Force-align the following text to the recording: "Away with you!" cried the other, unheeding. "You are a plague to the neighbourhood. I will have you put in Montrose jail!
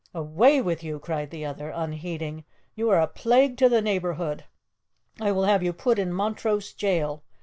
"Away 0.15 0.63
with 0.63 0.81
you!" 0.83 0.97
cried 0.97 1.29
the 1.29 1.45
other, 1.45 1.69
unheeding. 1.69 2.43
"You 2.73 2.89
are 2.89 2.99
a 2.99 3.05
plague 3.05 3.55
to 3.57 3.69
the 3.69 3.83
neighbourhood. 3.83 4.45
I 5.19 5.31
will 5.31 5.43
have 5.45 5.61
you 5.61 5.73
put 5.73 5.99
in 5.99 6.11
Montrose 6.11 6.73
jail! 6.73 7.21